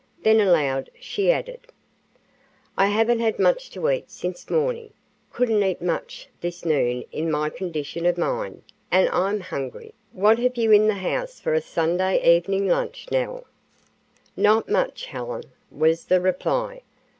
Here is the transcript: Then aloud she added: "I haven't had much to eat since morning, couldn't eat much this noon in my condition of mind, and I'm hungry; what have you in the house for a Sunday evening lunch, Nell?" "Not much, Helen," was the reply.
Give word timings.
Then 0.23 0.39
aloud 0.39 0.89
she 0.99 1.31
added: 1.31 1.67
"I 2.75 2.87
haven't 2.87 3.19
had 3.19 3.37
much 3.37 3.69
to 3.69 3.87
eat 3.91 4.09
since 4.09 4.49
morning, 4.49 4.93
couldn't 5.31 5.61
eat 5.61 5.79
much 5.79 6.27
this 6.39 6.65
noon 6.65 7.03
in 7.11 7.29
my 7.29 7.51
condition 7.51 8.07
of 8.07 8.17
mind, 8.17 8.63
and 8.89 9.07
I'm 9.09 9.41
hungry; 9.41 9.93
what 10.11 10.39
have 10.39 10.57
you 10.57 10.71
in 10.71 10.87
the 10.87 10.95
house 10.95 11.39
for 11.39 11.53
a 11.53 11.61
Sunday 11.61 12.19
evening 12.27 12.67
lunch, 12.67 13.05
Nell?" 13.11 13.45
"Not 14.35 14.67
much, 14.67 15.05
Helen," 15.05 15.43
was 15.69 16.05
the 16.05 16.19
reply. 16.19 16.81